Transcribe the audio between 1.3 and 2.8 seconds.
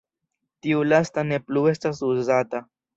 ne plu estas uzata.